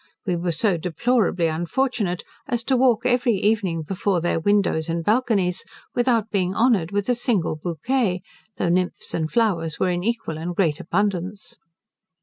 We 0.25 0.35
were 0.35 0.51
so 0.51 0.77
deplorably 0.77 1.45
unfortunate 1.45 2.23
as 2.47 2.63
to 2.63 2.75
walk 2.75 3.05
every 3.05 3.35
evening 3.35 3.83
before 3.83 4.19
their 4.19 4.39
windows 4.39 4.89
and 4.89 5.03
balconies, 5.03 5.63
without 5.93 6.31
being 6.31 6.55
honoured 6.55 6.89
with 6.89 7.07
a 7.07 7.13
single 7.13 7.55
bouquet, 7.55 8.23
though 8.57 8.69
nymphs 8.69 9.13
and 9.13 9.31
flowers 9.31 9.79
were 9.79 9.89
in 9.91 10.03
equal 10.03 10.39
and 10.39 10.55
great 10.55 10.79
abundance. 10.79 11.59